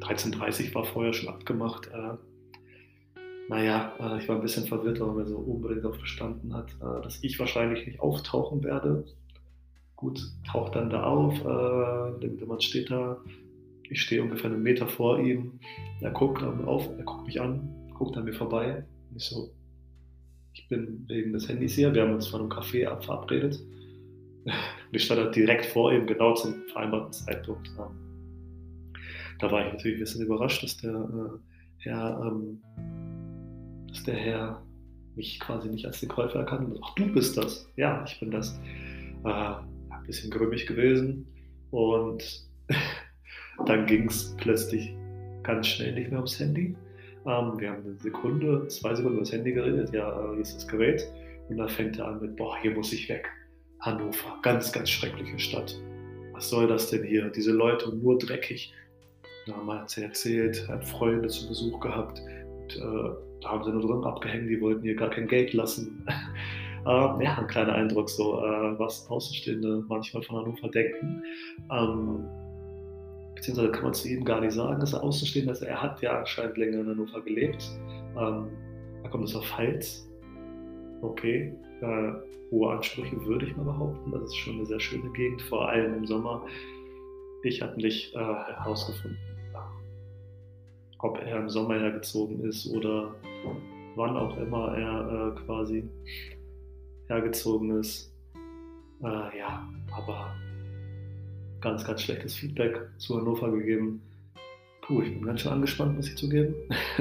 13.30 0.00 0.74
war 0.74 0.84
vorher 0.84 1.12
schon 1.12 1.28
abgemacht. 1.28 1.88
Äh, 1.88 2.14
naja, 3.48 3.94
äh, 3.98 4.18
ich 4.18 4.28
war 4.28 4.36
ein 4.36 4.42
bisschen 4.42 4.66
verwirrt, 4.66 5.00
weil 5.00 5.20
er 5.20 5.26
so 5.26 5.38
unbedingt 5.38 5.84
auch 5.86 5.96
verstanden 5.96 6.54
hat, 6.54 6.70
äh, 6.80 7.02
dass 7.02 7.22
ich 7.22 7.38
wahrscheinlich 7.38 7.86
nicht 7.86 8.00
auftauchen 8.00 8.62
werde. 8.62 9.04
Gut, 9.96 10.20
taucht 10.46 10.76
dann 10.76 10.90
da 10.90 11.04
auf, 11.04 11.34
äh, 11.40 12.20
der 12.20 12.46
Mann 12.46 12.60
steht 12.60 12.90
da, 12.90 13.18
ich 13.90 14.02
stehe 14.02 14.22
ungefähr 14.22 14.50
einen 14.50 14.62
Meter 14.62 14.86
vor 14.86 15.18
ihm, 15.18 15.58
er 16.00 16.10
guckt 16.10 16.42
auf, 16.42 16.88
er 16.96 17.04
guckt 17.04 17.26
mich 17.26 17.40
an, 17.40 17.90
guckt 17.94 18.16
an 18.16 18.24
mir 18.24 18.34
vorbei 18.34 18.84
und 19.10 19.16
ich 19.16 19.24
so, 19.24 19.50
ich 20.52 20.68
bin 20.68 21.04
wegen 21.08 21.32
des 21.32 21.48
Handys 21.48 21.74
hier, 21.74 21.92
wir 21.94 22.02
haben 22.02 22.14
uns 22.14 22.28
von 22.28 22.40
einem 22.40 22.50
Café 22.50 23.00
verabredet. 23.00 23.60
Und 24.88 24.96
ich 24.96 25.04
stand 25.04 25.20
halt 25.20 25.36
direkt 25.36 25.66
vor 25.66 25.92
ihm, 25.92 26.06
genau 26.06 26.34
zum 26.34 26.54
vereinbarten 26.72 27.12
Zeitpunkt. 27.12 27.70
Da 29.38 29.52
war 29.52 29.66
ich 29.66 29.72
natürlich 29.72 29.98
ein 29.98 30.00
bisschen 30.00 30.24
überrascht, 30.24 30.62
dass 30.62 30.78
der 30.78 30.94
äh, 30.94 31.38
Herr, 31.78 32.20
ähm, 32.24 32.60
dass 33.88 34.02
der 34.04 34.16
Herr 34.16 34.62
mich 35.14 35.38
quasi 35.40 35.68
nicht 35.68 35.84
als 35.84 36.00
den 36.00 36.08
Käufer 36.08 36.40
erkannt 36.40 36.70
hat. 36.70 36.80
Ach, 36.82 36.94
du 36.94 37.12
bist 37.12 37.36
das. 37.36 37.70
Ja, 37.76 38.04
ich 38.06 38.18
bin 38.18 38.30
das. 38.30 38.58
Äh, 39.24 39.28
ein 39.28 40.06
bisschen 40.06 40.30
grümmig 40.30 40.66
gewesen. 40.66 41.26
Und 41.70 42.48
dann 43.66 43.86
ging 43.86 44.08
es 44.08 44.34
plötzlich 44.38 44.94
ganz 45.42 45.66
schnell 45.66 45.94
nicht 45.94 46.10
mehr 46.10 46.18
ums 46.18 46.40
Handy. 46.40 46.74
Ähm, 47.26 47.60
wir 47.60 47.70
haben 47.70 47.84
eine 47.84 47.96
Sekunde, 47.98 48.66
zwei 48.68 48.94
Sekunden 48.94 49.18
über 49.18 49.24
das 49.24 49.32
Handy 49.32 49.52
geredet. 49.52 49.92
Ja, 49.92 50.32
hier 50.32 50.40
ist 50.40 50.56
das 50.56 50.66
Gerät. 50.66 51.06
Und 51.48 51.58
dann 51.58 51.68
fängt 51.68 51.98
er 51.98 52.08
an 52.08 52.20
mit, 52.20 52.36
boah, 52.36 52.56
hier 52.60 52.72
muss 52.72 52.92
ich 52.92 53.08
weg. 53.08 53.28
Hannover, 53.80 54.38
ganz, 54.42 54.72
ganz 54.72 54.90
schreckliche 54.90 55.38
Stadt. 55.38 55.78
Was 56.32 56.50
soll 56.50 56.66
das 56.66 56.90
denn 56.90 57.04
hier? 57.04 57.28
Diese 57.30 57.52
Leute 57.52 57.94
nur 57.94 58.18
dreckig. 58.18 58.72
Da 59.46 59.54
haben 59.54 59.66
wir 59.66 59.86
erzählt, 60.02 60.64
er 60.68 60.74
hat 60.74 60.84
Freunde 60.86 61.28
zu 61.28 61.48
Besuch 61.48 61.80
gehabt. 61.80 62.20
Und, 62.20 62.76
äh, 62.76 63.10
da 63.40 63.48
haben 63.50 63.64
sie 63.64 63.70
nur 63.70 63.82
drin 63.82 64.04
abgehängt, 64.04 64.48
die 64.50 64.60
wollten 64.60 64.82
hier 64.82 64.96
gar 64.96 65.10
kein 65.10 65.28
Geld 65.28 65.52
lassen. 65.52 66.04
ähm, 66.86 67.20
ja, 67.20 67.38
ein 67.38 67.46
kleiner 67.46 67.74
Eindruck, 67.74 68.10
so 68.10 68.44
äh, 68.44 68.78
was 68.78 69.08
Außenstehende 69.08 69.84
manchmal 69.88 70.22
von 70.22 70.36
Hannover 70.38 70.68
denken. 70.68 71.22
Ähm, 71.70 72.24
beziehungsweise 73.34 73.70
kann 73.70 73.84
man 73.84 73.94
zu 73.94 74.08
ihm 74.08 74.24
gar 74.24 74.40
nicht 74.40 74.52
sagen, 74.52 74.80
dass 74.80 74.92
er 74.92 75.02
Außenstehender 75.02 75.52
ist. 75.52 75.62
Er 75.62 75.80
hat 75.80 76.02
ja 76.02 76.18
anscheinend 76.18 76.56
länger 76.56 76.80
in 76.80 76.88
Hannover 76.88 77.20
gelebt. 77.22 77.64
Ähm, 78.18 78.48
da 79.02 79.08
kommt 79.08 79.28
es 79.28 79.34
auf 79.34 79.56
Hals. 79.56 80.08
Okay, 81.00 81.54
äh, 81.82 82.12
hohe 82.50 82.70
Ansprüche 82.70 83.24
würde 83.24 83.46
ich 83.46 83.56
mal 83.56 83.64
behaupten. 83.64 84.12
Das 84.12 84.22
ist 84.22 84.36
schon 84.36 84.56
eine 84.56 84.66
sehr 84.66 84.80
schöne 84.80 85.10
Gegend, 85.10 85.42
vor 85.42 85.68
allem 85.68 85.94
im 85.94 86.06
Sommer. 86.06 86.46
Ich 87.42 87.62
habe 87.62 87.76
nicht 87.76 88.14
äh, 88.14 88.18
herausgefunden, 88.18 89.18
ob 90.98 91.18
er 91.18 91.38
im 91.38 91.48
Sommer 91.48 91.78
hergezogen 91.78 92.44
ist 92.44 92.66
oder 92.74 93.14
wann 93.94 94.16
auch 94.16 94.36
immer 94.38 94.76
er 94.76 95.34
äh, 95.36 95.40
quasi 95.44 95.88
hergezogen 97.08 97.78
ist. 97.78 98.12
Äh, 99.02 99.38
ja, 99.38 99.68
aber 99.96 100.34
ganz, 101.60 101.84
ganz 101.84 102.02
schlechtes 102.02 102.34
Feedback 102.34 102.80
zu 102.98 103.16
Hannover 103.16 103.50
gegeben. 103.52 104.02
Puh, 104.82 105.02
ich 105.02 105.12
bin 105.12 105.24
ganz 105.24 105.42
schön 105.42 105.52
angespannt, 105.52 105.96
muss 105.96 106.08
ich 106.08 106.16
zugeben. 106.16 106.54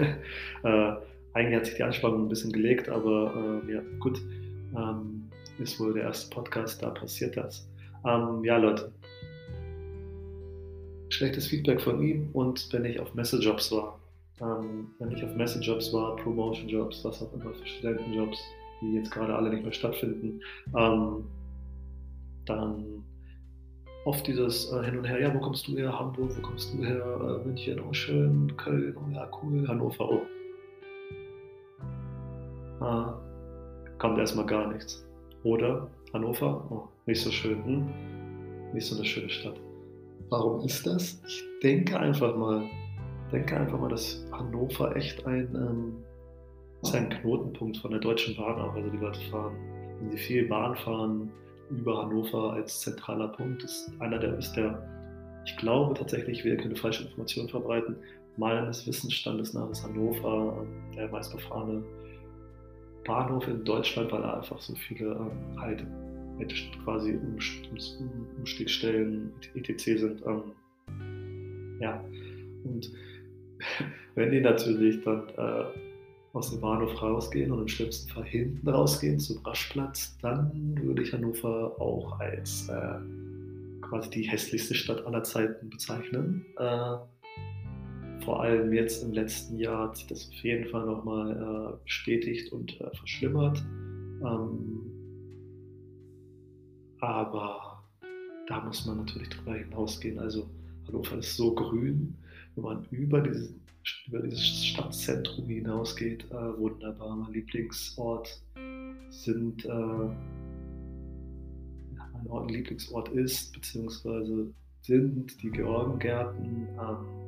äh, 0.64 0.94
eigentlich 1.34 1.56
hat 1.56 1.66
sich 1.66 1.76
die 1.76 1.84
Anspannung 1.84 2.26
ein 2.26 2.30
bisschen 2.30 2.52
gelegt, 2.52 2.90
aber 2.90 3.62
äh, 3.68 3.74
ja, 3.74 3.82
gut. 4.00 4.22
Ähm, 4.78 5.30
ist 5.60 5.80
wohl 5.80 5.94
der 5.94 6.04
erste 6.04 6.30
Podcast, 6.34 6.82
da 6.84 6.90
passiert 6.92 7.36
das. 7.36 7.68
Ähm, 8.06 8.44
ja, 8.44 8.58
Leute. 8.58 8.92
Schlechtes 11.10 11.48
Feedback 11.48 11.82
von 11.82 12.02
ihm 12.02 12.30
und 12.34 12.72
wenn 12.72 12.86
ich 12.86 13.00
auf 13.00 13.14
Messejobs 13.16 13.72
war. 13.72 14.00
Ähm, 14.40 14.90
wenn 15.00 15.12
ich 15.12 15.24
auf 15.24 15.36
Messejobs 15.36 15.92
war, 15.94 16.16
Promotion-Jobs, 16.18 17.04
was 17.04 17.24
auch 17.24 17.34
immer 17.34 17.54
für 17.54 17.66
Studentenjobs, 17.66 18.38
die 18.82 18.94
jetzt 18.94 19.12
gerade 19.12 19.36
alle 19.36 19.50
nicht 19.50 19.64
mehr 19.64 19.74
stattfinden, 19.74 20.40
ähm, 20.78 21.24
dann 22.46 23.04
oft 24.06 24.28
dieses 24.28 24.72
äh, 24.72 24.84
Hin 24.84 25.00
und 25.00 25.06
Her, 25.06 25.20
ja, 25.20 25.34
wo 25.34 25.40
kommst 25.40 25.68
du 25.68 25.76
her? 25.76 25.98
Hamburg, 25.98 26.30
wo 26.38 26.42
kommst 26.42 26.74
du 26.74 26.84
her? 26.84 27.04
Äh, 27.04 27.48
München, 27.48 27.80
oh 27.80 27.94
schön, 27.94 28.56
Köln, 28.58 28.96
oh 28.96 29.10
ja, 29.12 29.28
cool, 29.42 29.68
Hannover, 29.68 30.12
oh. 30.12 30.22
Ah, 32.80 33.20
kommt 34.00 34.18
erstmal 34.18 34.46
gar 34.46 34.72
nichts. 34.72 35.06
Oder 35.44 35.90
Hannover, 36.14 36.66
oh, 36.70 36.88
nicht 37.06 37.22
so 37.22 37.32
schön, 37.32 37.64
hm? 37.64 38.74
nicht 38.74 38.86
so 38.86 38.96
eine 38.96 39.06
schöne 39.06 39.30
Stadt. 39.30 39.60
Warum 40.30 40.66
ist 40.66 40.86
das? 40.86 41.22
Ich 41.28 41.44
denke 41.64 42.00
einfach 42.00 42.36
mal, 42.36 42.64
denke 43.32 43.58
einfach 43.58 43.80
mal, 43.80 43.90
dass 43.90 44.26
Hannover 44.32 44.96
echt 44.96 45.26
ein, 45.26 45.54
ähm, 45.56 45.98
ist 46.82 46.94
ein 46.96 47.10
Knotenpunkt 47.10 47.78
von 47.78 47.92
der 47.92 48.00
Deutschen 48.00 48.36
Bahn 48.36 48.60
auch. 48.60 48.76
Also 48.76 48.90
die 48.90 48.98
Leute 48.98 49.20
fahren, 49.32 49.56
wenn 50.00 50.12
sie 50.12 50.18
viel 50.18 50.48
Bahn 50.48 50.76
fahren, 50.76 51.32
über 51.70 52.04
Hannover 52.04 52.54
als 52.54 52.82
zentraler 52.82 53.30
Punkt. 53.30 53.64
ist 53.64 53.92
einer 54.00 54.20
der, 54.20 54.38
ist 54.38 54.54
der, 54.54 54.82
ich 55.46 55.56
glaube 55.58 55.94
tatsächlich, 55.94 56.40
ich 56.40 56.46
will 56.46 56.58
keine 56.58 56.76
falsche 56.76 57.04
Informationen 57.04 57.50
verbreiten, 57.50 57.96
meines 58.38 58.86
Wissensstandes 58.86 59.54
nach 59.54 59.70
ist 59.70 59.84
Hannover 59.84 60.62
ähm, 60.62 60.96
der 60.96 61.10
meistbefahrene 61.10 61.84
Bahnhof 63.08 63.48
in 63.48 63.64
Deutschland, 63.64 64.12
weil 64.12 64.22
da 64.22 64.36
einfach 64.36 64.60
so 64.60 64.76
viele 64.76 65.12
ähm, 65.14 65.60
halt 65.60 65.84
quasi 66.84 67.20
Umstiegstellen 68.38 69.32
etc. 69.56 69.84
sind. 69.84 70.22
Ähm, 70.26 70.44
ja, 71.80 72.04
und 72.64 72.92
wenn 74.16 74.32
die 74.32 74.42
natürlich 74.42 75.04
dann 75.04 75.28
äh, 75.38 75.66
aus 76.34 76.52
dem 76.52 76.62
Bahnhof 76.62 77.02
rausgehen 77.02 77.52
und 77.52 77.62
im 77.62 77.68
schlimmsten 77.68 78.10
Fall 78.12 78.26
hinten 78.26 78.70
rausgehen 78.70 79.20
zum 79.20 79.44
Raschplatz, 79.44 80.18
dann 80.22 80.78
würde 80.82 81.02
ich 81.02 81.14
Hannover 81.14 81.76
auch 81.80 82.20
als 82.20 82.70
äh, 82.70 83.00
quasi 83.82 84.10
die 84.10 84.24
hässlichste 84.24 84.76
Stadt 84.76 85.06
aller 85.06 85.24
Zeiten 85.24 85.70
bezeichnen. 85.70 86.46
Äh, 86.58 86.98
vor 88.28 88.42
allem 88.42 88.74
jetzt 88.74 89.04
im 89.04 89.14
letzten 89.14 89.58
Jahr 89.58 89.88
hat 89.88 89.96
sich 89.96 90.08
das 90.08 90.28
auf 90.28 90.44
jeden 90.44 90.70
Fall 90.70 90.86
nochmal 90.86 91.32
äh, 91.32 91.84
bestätigt 91.86 92.52
und 92.52 92.78
äh, 92.82 92.94
verschlimmert. 92.94 93.64
Ähm, 94.22 94.82
aber 97.00 97.82
da 98.50 98.66
muss 98.66 98.86
man 98.86 98.98
natürlich 98.98 99.30
drüber 99.30 99.56
hinausgehen. 99.56 100.20
Also 100.20 100.46
Hannover 100.86 101.20
ist 101.20 101.38
so 101.38 101.56
grün, 101.56 102.18
wenn 102.56 102.66
man 102.66 102.86
über, 102.92 103.22
diesen, 103.22 103.62
über 104.10 104.20
dieses 104.20 104.66
Stadtzentrum 104.66 105.46
hinausgeht, 105.46 106.30
äh, 106.30 106.58
wunderbar. 106.60 107.16
Mein 107.16 107.32
Lieblingsort 107.32 108.44
sind, 109.10 109.64
äh, 109.64 110.10
mein 112.28 112.50
Lieblingsort 112.50 113.08
ist, 113.08 113.54
beziehungsweise 113.54 114.54
sind 114.82 115.42
die 115.42 115.50
Georgengärten. 115.50 116.68
Ähm, 116.78 117.27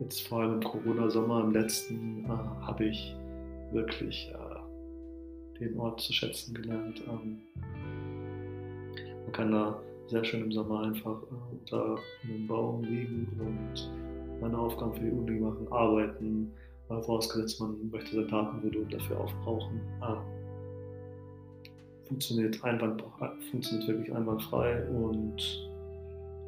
jetzt 0.00 0.26
vor 0.26 0.40
allem 0.40 0.54
im 0.54 0.62
Corona-Sommer, 0.62 1.44
im 1.44 1.52
letzten, 1.52 2.24
äh, 2.24 2.28
habe 2.28 2.84
ich 2.84 3.14
wirklich 3.72 4.32
äh, 4.34 5.58
den 5.60 5.78
Ort 5.78 6.00
zu 6.00 6.12
schätzen 6.12 6.54
gelernt. 6.54 7.02
Ähm, 7.06 7.38
man 9.24 9.32
kann 9.32 9.52
da 9.52 9.80
sehr 10.08 10.24
schön 10.24 10.42
im 10.42 10.52
Sommer 10.52 10.82
einfach 10.82 11.22
äh, 11.22 11.52
unter 11.52 11.98
einem 12.24 12.46
Baum 12.46 12.82
liegen 12.82 13.28
und 13.38 14.40
meine 14.40 14.58
Aufgaben 14.58 14.94
für 14.94 15.04
die 15.04 15.10
Uni 15.10 15.38
machen, 15.38 15.68
arbeiten, 15.70 16.50
äh, 16.88 17.00
vorausgesetzt 17.02 17.60
man 17.60 17.90
möchte 17.90 18.16
sein 18.16 18.28
Datenvolumen 18.28 18.90
dafür 18.90 19.20
aufbrauchen. 19.20 19.80
Ähm, 20.02 20.18
funktioniert, 22.08 22.64
einwandfrei, 22.64 23.30
funktioniert 23.50 23.88
wirklich 23.88 24.12
einwandfrei 24.12 24.88
und 24.88 25.68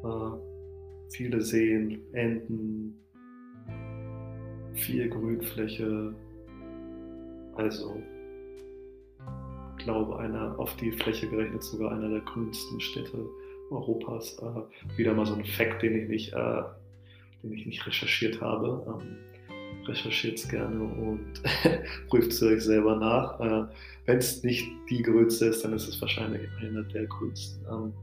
äh, 0.03 1.11
viele 1.11 1.39
Seen, 1.39 2.01
Enten, 2.13 2.99
viel 4.73 5.09
Grünfläche, 5.09 6.13
also 7.55 8.01
glaube 9.77 10.19
einer 10.19 10.57
auf 10.57 10.75
die 10.77 10.91
Fläche 10.91 11.27
gerechnet 11.27 11.63
sogar 11.63 11.91
einer 11.91 12.09
der 12.09 12.21
grünsten 12.21 12.79
Städte 12.79 13.25
Europas. 13.69 14.37
Äh, 14.39 14.97
wieder 14.97 15.13
mal 15.13 15.25
so 15.25 15.35
ein 15.35 15.45
Fakt, 15.45 15.81
den 15.83 15.95
ich 15.95 16.09
nicht, 16.09 16.33
äh, 16.33 16.63
den 17.41 17.53
ich 17.53 17.65
nicht 17.65 17.85
recherchiert 17.85 18.41
habe. 18.41 18.85
Ähm, 18.87 19.17
recherchiert 19.85 20.39
es 20.39 20.47
gerne 20.47 20.81
und 20.81 21.41
prüft 22.07 22.31
es 22.31 22.41
euch 22.41 22.61
selber 22.61 22.95
nach. 22.95 23.39
Äh, 23.39 23.73
Wenn 24.05 24.17
es 24.17 24.43
nicht 24.43 24.65
die 24.89 25.01
größte 25.01 25.47
ist, 25.47 25.63
dann 25.63 25.73
ist 25.73 25.87
es 25.87 25.99
wahrscheinlich 25.99 26.41
einer 26.61 26.83
der 26.83 27.05
größten. 27.05 27.65
Ähm, 27.69 27.93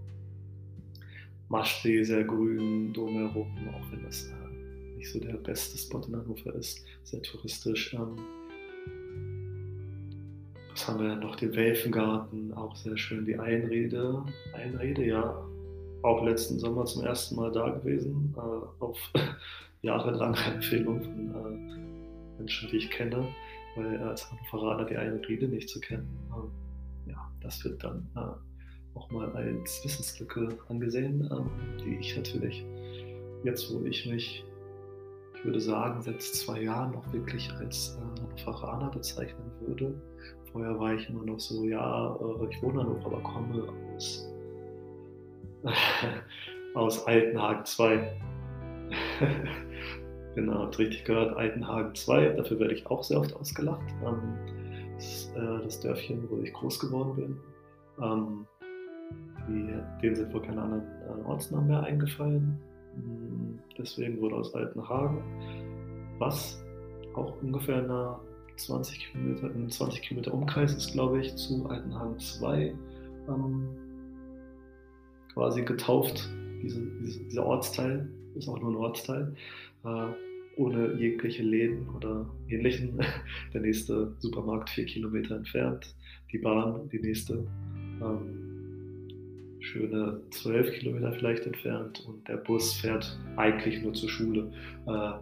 Maschsee 1.48 2.04
sehr 2.04 2.22
grün 2.22 2.92
drumherum, 2.92 3.50
auch 3.70 3.90
wenn 3.90 4.04
das 4.04 4.28
äh, 4.28 4.49
nicht 5.00 5.12
so 5.12 5.18
der 5.18 5.32
beste 5.32 5.78
Spot 5.78 6.02
in 6.06 6.14
Hannover 6.14 6.54
ist, 6.56 6.84
sehr 7.04 7.22
touristisch. 7.22 7.94
Ähm, 7.94 8.16
was 10.70 10.86
haben 10.86 11.00
wir 11.00 11.16
noch? 11.16 11.36
Den 11.36 11.56
Welfengarten, 11.56 12.52
auch 12.52 12.76
sehr 12.76 12.98
schön. 12.98 13.24
Die 13.24 13.38
Einrede, 13.38 14.22
Einrede, 14.52 15.06
ja, 15.06 15.42
auch 16.02 16.22
letzten 16.22 16.58
Sommer 16.58 16.84
zum 16.84 17.04
ersten 17.04 17.36
Mal 17.36 17.50
da 17.50 17.70
gewesen, 17.70 18.34
äh, 18.36 18.84
auf 18.84 18.98
jahrelange 19.82 20.36
Empfehlung 20.54 21.02
von 21.02 21.34
äh, 21.34 22.38
Menschen, 22.38 22.68
die 22.70 22.76
ich 22.76 22.90
kenne, 22.90 23.26
weil 23.76 23.94
äh, 23.94 23.98
als 23.98 24.30
Hannoveraner 24.30 24.84
die 24.84 24.98
Einrede 24.98 25.48
nicht 25.48 25.70
zu 25.70 25.80
kennen. 25.80 26.08
Ähm, 26.34 26.50
ja, 27.06 27.30
das 27.40 27.64
wird 27.64 27.82
dann 27.82 28.06
äh, 28.16 28.98
auch 28.98 29.10
mal 29.10 29.32
als 29.32 29.82
Wissenslücke 29.82 30.58
angesehen, 30.68 31.26
ähm, 31.32 31.48
die 31.82 31.96
ich 31.96 32.14
natürlich 32.14 32.66
jetzt, 33.44 33.72
wo 33.72 33.82
ich 33.86 34.04
mich 34.04 34.44
ich 35.40 35.46
würde 35.46 35.60
sagen, 35.60 36.02
seit 36.02 36.20
zwei 36.20 36.60
Jahren 36.60 36.92
noch 36.92 37.12
wirklich 37.14 37.50
als 37.58 37.98
äh, 37.98 38.90
bezeichnen 38.92 39.50
würde. 39.60 39.94
Vorher 40.52 40.78
war 40.78 40.92
ich 40.92 41.08
immer 41.08 41.24
noch 41.24 41.40
so, 41.40 41.64
ja, 41.64 42.14
äh, 42.16 42.46
ich 42.50 42.62
wohne 42.62 42.80
Hannover, 42.80 43.06
aber 43.06 43.22
komme 43.22 43.72
aus, 43.96 44.28
aus 46.74 47.06
Altenhagen 47.06 47.64
2. 47.64 48.20
genau, 50.34 50.64
richtig 50.64 51.04
gehört, 51.04 51.34
Altenhagen 51.38 51.94
2. 51.94 52.34
Dafür 52.34 52.58
werde 52.60 52.74
ich 52.74 52.86
auch 52.86 53.02
sehr 53.02 53.20
oft 53.20 53.34
ausgelacht. 53.34 53.88
Ähm, 54.04 54.36
das, 54.96 55.32
äh, 55.36 55.64
das, 55.64 55.80
Dörfchen, 55.80 56.28
wo 56.28 56.36
ich 56.42 56.52
groß 56.52 56.80
geworden 56.80 57.16
bin. 57.16 57.36
Ähm, 58.02 58.46
die, 59.48 59.72
denen 60.02 60.16
sind 60.16 60.34
wohl 60.34 60.42
keine 60.42 60.60
anderen 60.60 60.82
äh, 60.82 61.26
Ortsnamen 61.26 61.68
mehr 61.68 61.82
eingefallen. 61.82 62.60
Mm, 62.96 63.58
deswegen 63.78 64.20
wurde 64.20 64.36
aus 64.36 64.54
Altenhagen, 64.54 65.22
was 66.18 66.62
auch 67.14 67.40
ungefähr 67.42 67.78
in 67.78 67.84
einer 67.86 68.20
20 68.56 68.98
Kilometer, 68.98 69.50
in 69.54 69.70
20 69.70 70.02
Kilometer 70.02 70.34
Umkreis 70.34 70.74
ist, 70.74 70.92
glaube 70.92 71.20
ich, 71.20 71.34
zu 71.36 71.66
Altenhagen 71.66 72.18
2 72.18 72.74
ähm, 73.28 73.68
quasi 75.32 75.62
getauft. 75.62 76.28
Diese, 76.62 76.80
diese, 77.00 77.24
dieser 77.24 77.46
Ortsteil 77.46 78.08
ist 78.34 78.48
auch 78.48 78.60
nur 78.60 78.70
ein 78.70 78.76
Ortsteil, 78.76 79.34
äh, 79.84 80.06
ohne 80.56 80.94
jegliche 80.94 81.42
Läden 81.42 81.88
oder 81.90 82.26
ähnlichen. 82.48 82.98
Der 83.54 83.62
nächste 83.62 84.14
Supermarkt 84.18 84.70
vier 84.70 84.84
Kilometer 84.84 85.36
entfernt, 85.36 85.94
die 86.32 86.38
Bahn, 86.38 86.88
die 86.90 87.00
nächste. 87.00 87.46
Ähm, 88.02 88.49
schöne 89.60 90.20
zwölf 90.30 90.72
Kilometer 90.72 91.12
vielleicht 91.12 91.46
entfernt 91.46 92.04
und 92.06 92.26
der 92.28 92.36
Bus 92.36 92.74
fährt 92.74 93.18
eigentlich 93.36 93.82
nur 93.82 93.94
zur 93.94 94.08
Schule. 94.08 94.52
Äh, 94.86 95.12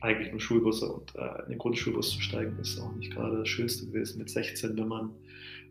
eigentlich 0.00 0.30
nur 0.32 0.40
Schulbusse 0.40 0.86
und 0.92 1.14
äh, 1.14 1.42
in 1.44 1.50
den 1.50 1.58
Grundschulbus 1.58 2.10
zu 2.10 2.20
steigen 2.20 2.58
ist 2.58 2.78
auch 2.78 2.94
nicht 2.94 3.12
gerade 3.12 3.38
das 3.38 3.48
Schönste 3.48 3.86
gewesen 3.86 4.18
mit 4.18 4.28
16, 4.28 4.76
wenn 4.76 4.88
man 4.88 5.10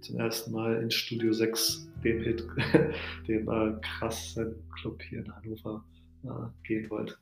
zum 0.01 0.19
ersten 0.19 0.51
Mal 0.51 0.81
ins 0.81 0.95
Studio 0.95 1.31
6, 1.31 1.87
dem 2.03 2.21
Hit, 2.21 2.43
dem 3.27 3.47
äh, 3.47 3.73
krassen 3.81 4.55
Club 4.79 5.01
hier 5.03 5.19
in 5.19 5.35
Hannover, 5.35 5.83
äh, 6.23 6.67
gehen 6.67 6.89
wollte. 6.89 7.15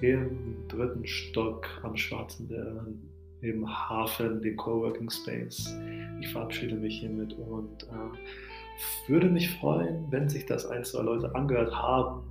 im 0.00 0.68
dritten 0.68 1.04
Stock 1.06 1.66
am 1.82 1.96
Schwarzen 1.96 2.46
Bären 2.46 3.02
im 3.40 3.68
Hafen, 3.68 4.42
dem 4.42 4.56
Coworking 4.56 5.10
Space. 5.10 5.76
Ich 6.20 6.28
verabschiede 6.28 6.74
mich 6.74 7.00
hiermit 7.00 7.34
und 7.34 7.84
äh, 7.84 9.10
würde 9.10 9.28
mich 9.28 9.50
freuen, 9.58 10.06
wenn 10.10 10.28
sich 10.28 10.46
das 10.46 10.66
ein, 10.66 10.84
zwei 10.84 11.02
Leute 11.02 11.34
angehört 11.34 11.74
haben 11.74 12.22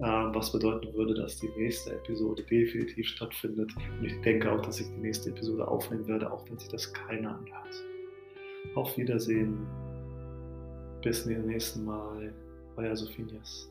was 0.00 0.52
bedeuten 0.52 0.92
würde, 0.94 1.14
dass 1.14 1.38
die 1.38 1.50
nächste 1.56 1.92
Episode 1.92 2.42
definitiv 2.44 3.06
stattfindet. 3.06 3.70
Und 3.98 4.04
ich 4.04 4.20
denke 4.22 4.50
auch, 4.50 4.62
dass 4.62 4.80
ich 4.80 4.86
die 4.86 5.00
nächste 5.00 5.30
Episode 5.30 5.66
aufnehmen 5.68 6.06
werde, 6.06 6.30
auch 6.32 6.48
wenn 6.48 6.58
sich 6.58 6.68
das 6.68 6.92
keiner 6.92 7.36
anhört. 7.36 7.84
Auf 8.74 8.96
Wiedersehen. 8.96 9.66
Bis 11.02 11.24
zum 11.24 11.46
nächsten 11.46 11.84
Mal. 11.84 12.32
Euer 12.76 12.96
Sophinias. 12.96 13.70